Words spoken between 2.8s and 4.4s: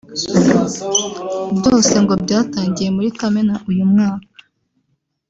muri Kamena uyu mwaka